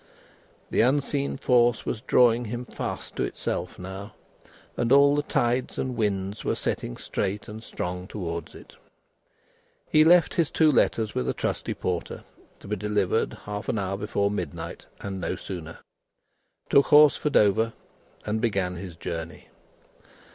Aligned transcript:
The 0.71 0.81
unseen 0.81 1.37
force 1.37 1.85
was 1.85 2.01
drawing 2.01 2.45
him 2.45 2.65
fast 2.65 3.15
to 3.17 3.23
itself, 3.23 3.77
now, 3.77 4.15
and 4.75 4.91
all 4.91 5.15
the 5.15 5.21
tides 5.21 5.77
and 5.77 5.95
winds 5.95 6.43
were 6.43 6.55
setting 6.55 6.97
straight 6.97 7.47
and 7.47 7.61
strong 7.63 8.07
towards 8.07 8.55
it. 8.55 8.75
He 9.91 10.03
left 10.03 10.33
his 10.33 10.49
two 10.49 10.71
letters 10.71 11.13
with 11.13 11.29
a 11.29 11.35
trusty 11.35 11.75
porter, 11.75 12.23
to 12.61 12.67
be 12.67 12.75
delivered 12.75 13.33
half 13.45 13.69
an 13.69 13.77
hour 13.77 13.95
before 13.95 14.31
midnight, 14.31 14.87
and 15.01 15.21
no 15.21 15.35
sooner; 15.35 15.77
took 16.67 16.87
horse 16.87 17.15
for 17.15 17.29
Dover; 17.29 17.73
and 18.25 18.41
began 18.41 18.77
his 18.77 18.95
journey. 18.95 19.49